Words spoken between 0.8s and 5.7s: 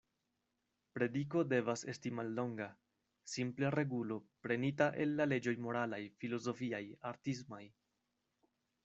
Prediko devas esti mallonga: simple regulo, prenita el la leĝoj